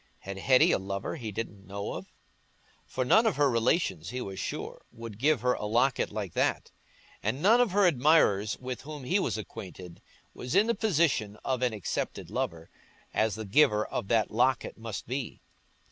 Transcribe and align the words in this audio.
Had 0.21 0.39
Hetty 0.39 0.71
a 0.71 0.79
lover 0.79 1.15
he 1.17 1.31
didn't 1.31 1.67
know 1.67 1.93
of? 1.93 2.07
For 2.87 3.05
none 3.05 3.27
of 3.27 3.35
her 3.35 3.47
relations, 3.51 4.09
he 4.09 4.19
was 4.19 4.39
sure, 4.39 4.83
would 4.91 5.19
give 5.19 5.41
her 5.41 5.53
a 5.53 5.65
locket 5.67 6.11
like 6.11 6.33
that; 6.33 6.71
and 7.21 7.39
none 7.39 7.61
of 7.61 7.69
her 7.69 7.85
admirers, 7.85 8.57
with 8.57 8.81
whom 8.81 9.03
he 9.03 9.19
was 9.19 9.37
acquainted, 9.37 10.01
was 10.33 10.55
in 10.55 10.65
the 10.65 10.73
position 10.73 11.35
of 11.45 11.61
an 11.61 11.71
accepted 11.71 12.31
lover, 12.31 12.71
as 13.13 13.35
the 13.35 13.45
giver 13.45 13.85
of 13.85 14.07
that 14.07 14.31
locket 14.31 14.75
must 14.75 15.05
be. 15.05 15.39